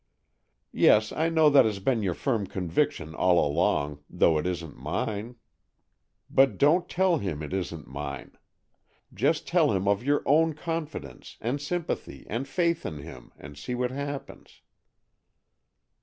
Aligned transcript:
"Yes, 0.73 1.11
I 1.11 1.29
know 1.29 1.51
that 1.51 1.63
has 1.63 1.77
been 1.77 2.01
your 2.01 2.15
firm 2.15 2.47
conviction 2.47 3.13
all 3.13 3.37
along, 3.37 3.99
though 4.09 4.39
it 4.39 4.47
isn't 4.47 4.75
mine. 4.75 5.35
But 6.27 6.57
don't 6.57 6.89
tell 6.89 7.19
him 7.19 7.43
it 7.43 7.53
isn't 7.53 7.85
mine; 7.87 8.31
just 9.13 9.45
tell 9.47 9.73
him 9.73 9.87
of 9.87 10.03
your 10.03 10.23
own 10.25 10.55
confidence 10.55 11.37
and 11.39 11.61
sympathy 11.61 12.25
and 12.27 12.47
faith 12.47 12.83
in 12.83 12.97
him, 12.97 13.31
and 13.37 13.55
see 13.55 13.75
what 13.75 13.91
happens." 13.91 14.63